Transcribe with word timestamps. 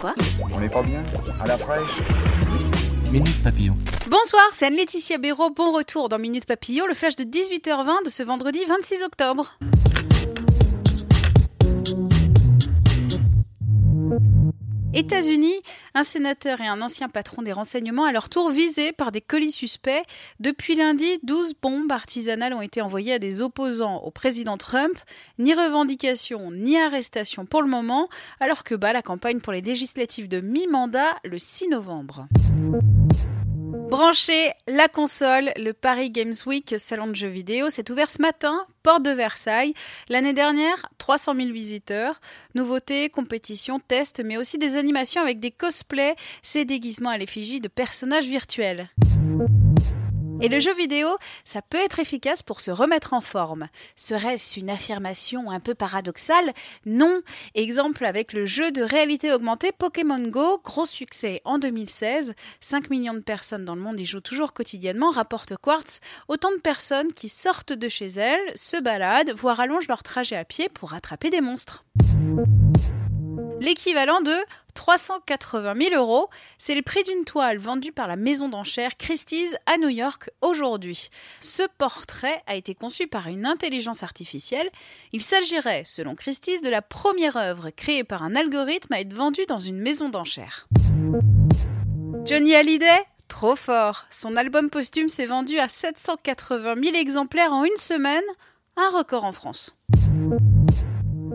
Quoi 0.00 0.14
On 0.52 0.60
n'est 0.60 0.68
pas 0.68 0.82
bien 0.82 1.02
À 1.40 1.46
la 1.46 1.58
fraîche 1.58 1.82
Minute 3.10 3.42
Papillon. 3.42 3.76
Bonsoir, 4.08 4.42
c'est 4.52 4.66
Anne-Laetitia 4.66 5.18
Béraud. 5.18 5.50
Bon 5.50 5.72
retour 5.72 6.08
dans 6.08 6.18
Minute 6.18 6.46
Papillon, 6.46 6.86
le 6.86 6.94
flash 6.94 7.16
de 7.16 7.24
18h20 7.24 8.04
de 8.04 8.10
ce 8.10 8.22
vendredi 8.22 8.60
26 8.68 9.02
octobre. 9.02 9.58
États-Unis, 14.94 15.54
un 15.94 16.02
sénateur 16.02 16.60
et 16.62 16.66
un 16.66 16.80
ancien 16.80 17.08
patron 17.10 17.42
des 17.42 17.52
renseignements 17.52 18.04
à 18.04 18.12
leur 18.12 18.30
tour 18.30 18.50
visés 18.50 18.92
par 18.92 19.12
des 19.12 19.20
colis 19.20 19.52
suspects. 19.52 20.02
Depuis 20.40 20.76
lundi, 20.76 21.18
12 21.24 21.54
bombes 21.60 21.92
artisanales 21.92 22.54
ont 22.54 22.62
été 22.62 22.80
envoyées 22.80 23.12
à 23.12 23.18
des 23.18 23.42
opposants 23.42 23.98
au 23.98 24.10
président 24.10 24.56
Trump. 24.56 24.98
Ni 25.38 25.52
revendication 25.52 26.50
ni 26.50 26.78
arrestation 26.78 27.44
pour 27.44 27.62
le 27.62 27.68
moment, 27.68 28.08
alors 28.40 28.64
que 28.64 28.74
bat 28.74 28.94
la 28.94 29.02
campagne 29.02 29.40
pour 29.40 29.52
les 29.52 29.60
législatives 29.60 30.28
de 30.28 30.40
mi-mandat 30.40 31.16
le 31.22 31.38
6 31.38 31.68
novembre. 31.68 32.26
Branchez 33.90 34.52
la 34.66 34.86
console, 34.88 35.50
le 35.56 35.72
Paris 35.72 36.10
Games 36.10 36.34
Week, 36.44 36.74
salon 36.76 37.06
de 37.06 37.14
jeux 37.14 37.28
vidéo, 37.28 37.70
s'est 37.70 37.90
ouvert 37.90 38.10
ce 38.10 38.20
matin, 38.20 38.66
porte 38.82 39.02
de 39.02 39.10
Versailles. 39.10 39.72
L'année 40.10 40.34
dernière, 40.34 40.90
300 40.98 41.34
000 41.34 41.52
visiteurs. 41.52 42.20
Nouveautés, 42.54 43.08
compétitions, 43.08 43.80
tests, 43.80 44.22
mais 44.22 44.36
aussi 44.36 44.58
des 44.58 44.76
animations 44.76 45.22
avec 45.22 45.40
des 45.40 45.50
cosplays, 45.50 46.16
ces 46.42 46.66
déguisements 46.66 47.10
à 47.10 47.16
l'effigie 47.16 47.60
de 47.60 47.68
personnages 47.68 48.26
virtuels. 48.26 48.90
Et 50.40 50.48
le 50.48 50.60
jeu 50.60 50.72
vidéo, 50.74 51.08
ça 51.44 51.62
peut 51.62 51.78
être 51.78 51.98
efficace 51.98 52.44
pour 52.44 52.60
se 52.60 52.70
remettre 52.70 53.12
en 53.12 53.20
forme. 53.20 53.66
Serait-ce 53.96 54.60
une 54.60 54.70
affirmation 54.70 55.50
un 55.50 55.58
peu 55.58 55.74
paradoxale? 55.74 56.52
Non. 56.86 57.22
Exemple 57.56 58.04
avec 58.04 58.32
le 58.32 58.46
jeu 58.46 58.70
de 58.70 58.82
réalité 58.82 59.32
augmentée 59.32 59.72
Pokémon 59.76 60.20
Go, 60.20 60.60
gros 60.64 60.86
succès 60.86 61.42
en 61.44 61.58
2016. 61.58 62.34
5 62.60 62.90
millions 62.90 63.14
de 63.14 63.18
personnes 63.18 63.64
dans 63.64 63.74
le 63.74 63.80
monde 63.80 63.98
y 63.98 64.04
jouent 64.04 64.20
toujours 64.20 64.52
quotidiennement, 64.52 65.10
rapporte 65.10 65.56
Quartz. 65.56 65.98
Autant 66.28 66.52
de 66.52 66.60
personnes 66.60 67.12
qui 67.12 67.28
sortent 67.28 67.72
de 67.72 67.88
chez 67.88 68.06
elles, 68.06 68.52
se 68.54 68.80
baladent, 68.80 69.32
voire 69.32 69.58
allongent 69.58 69.88
leur 69.88 70.04
trajet 70.04 70.36
à 70.36 70.44
pied 70.44 70.68
pour 70.68 70.94
attraper 70.94 71.30
des 71.30 71.40
monstres 71.40 71.84
l'équivalent 73.60 74.20
de 74.20 74.34
380 74.74 75.74
000 75.90 75.94
euros. 75.94 76.28
C'est 76.58 76.74
le 76.74 76.82
prix 76.82 77.02
d'une 77.02 77.24
toile 77.24 77.58
vendue 77.58 77.92
par 77.92 78.08
la 78.08 78.16
maison 78.16 78.48
d'enchères 78.48 78.96
Christie's 78.96 79.56
à 79.66 79.76
New 79.78 79.88
York 79.88 80.30
aujourd'hui. 80.40 81.08
Ce 81.40 81.62
portrait 81.78 82.42
a 82.46 82.54
été 82.54 82.74
conçu 82.74 83.06
par 83.06 83.26
une 83.26 83.46
intelligence 83.46 84.02
artificielle. 84.02 84.70
Il 85.12 85.22
s'agirait, 85.22 85.82
selon 85.84 86.14
Christie's, 86.14 86.60
de 86.60 86.68
la 86.68 86.82
première 86.82 87.36
œuvre 87.36 87.70
créée 87.70 88.04
par 88.04 88.22
un 88.22 88.34
algorithme 88.34 88.92
à 88.92 89.00
être 89.00 89.14
vendue 89.14 89.46
dans 89.46 89.58
une 89.58 89.78
maison 89.78 90.08
d'enchères. 90.08 90.68
Johnny 92.24 92.54
Hallyday? 92.54 93.04
Trop 93.28 93.56
fort 93.56 94.06
Son 94.10 94.36
album 94.36 94.70
posthume 94.70 95.08
s'est 95.08 95.26
vendu 95.26 95.58
à 95.58 95.68
780 95.68 96.76
000 96.82 96.96
exemplaires 96.96 97.52
en 97.52 97.64
une 97.64 97.76
semaine, 97.76 98.24
un 98.76 98.90
record 98.96 99.24
en 99.24 99.32
France. 99.32 99.76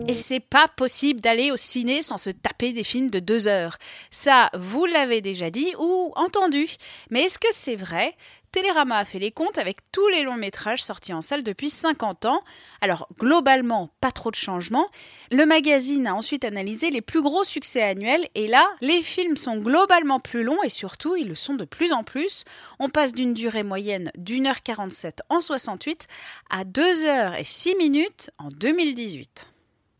Et 0.06 0.12
c'est 0.12 0.40
pas 0.40 0.68
possible 0.68 1.22
d'aller 1.22 1.50
au 1.50 1.56
ciné 1.56 2.02
sans 2.02 2.18
se 2.18 2.28
taper 2.28 2.74
des 2.74 2.84
films 2.84 3.10
de 3.10 3.20
deux 3.20 3.48
heures. 3.48 3.78
Ça, 4.10 4.50
vous 4.52 4.84
l'avez 4.84 5.22
déjà 5.22 5.48
dit 5.48 5.72
ou 5.78 6.12
entendu. 6.14 6.66
Mais 7.10 7.22
est-ce 7.22 7.38
que 7.38 7.48
c'est 7.52 7.74
vrai? 7.74 8.14
Télérama 8.52 8.98
a 8.98 9.04
fait 9.06 9.18
les 9.18 9.32
comptes 9.32 9.56
avec 9.56 9.78
tous 9.92 10.06
les 10.08 10.22
longs 10.22 10.36
métrages 10.36 10.82
sortis 10.82 11.14
en 11.14 11.22
salle 11.22 11.42
depuis 11.42 11.70
50 11.70 12.26
ans. 12.26 12.44
Alors 12.82 13.08
globalement, 13.18 13.90
pas 14.02 14.12
trop 14.12 14.30
de 14.30 14.36
changements. 14.36 14.88
Le 15.32 15.46
magazine 15.46 16.06
a 16.06 16.14
ensuite 16.14 16.44
analysé 16.44 16.90
les 16.90 17.00
plus 17.00 17.22
gros 17.22 17.42
succès 17.42 17.82
annuels 17.82 18.28
et 18.34 18.46
là, 18.46 18.64
les 18.82 19.02
films 19.02 19.38
sont 19.38 19.56
globalement 19.56 20.20
plus 20.20 20.44
longs 20.44 20.62
et 20.62 20.68
surtout, 20.68 21.16
ils 21.16 21.28
le 21.28 21.34
sont 21.34 21.54
de 21.54 21.64
plus 21.64 21.92
en 21.92 22.04
plus. 22.04 22.44
On 22.78 22.90
passe 22.90 23.14
d'une 23.14 23.32
durée 23.32 23.64
moyenne 23.64 24.12
d'1 24.18 24.52
h 24.52 24.62
47 24.62 25.22
en 25.30 25.40
68 25.40 26.06
à 26.50 26.64
2 26.64 27.06
h 27.06 27.40
et 27.40 27.44
6 27.44 27.74
minutes 27.76 28.30
en 28.38 28.48
2018. 28.50 29.53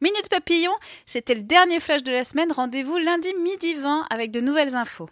Minute 0.04 0.28
Papillon, 0.28 0.75
c'était 1.06 1.34
le 1.34 1.41
dernier 1.41 1.81
flash 1.81 2.03
de 2.03 2.12
la 2.12 2.25
semaine. 2.25 2.53
Rendez-vous 2.53 2.98
lundi 2.98 3.32
midi 3.42 3.72
20 3.72 4.04
avec 4.10 4.31
de 4.31 4.41
nouvelles 4.41 4.76
infos. 4.76 5.09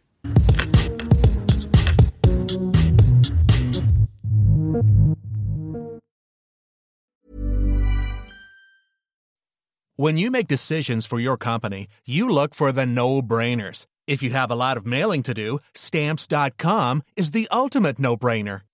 When 9.96 10.18
you 10.18 10.30
make 10.30 10.46
decisions 10.46 11.06
for 11.06 11.18
your 11.18 11.38
company, 11.38 11.88
you 12.04 12.28
look 12.28 12.54
for 12.54 12.70
the 12.70 12.84
no-brainers. 12.84 13.86
If 14.06 14.22
you 14.22 14.34
have 14.34 14.50
a 14.50 14.54
lot 14.54 14.76
of 14.76 14.84
mailing 14.84 15.22
to 15.22 15.32
do, 15.32 15.60
stamps.com 15.72 17.02
is 17.16 17.30
the 17.30 17.48
ultimate 17.50 17.98
no-brainer. 17.98 18.60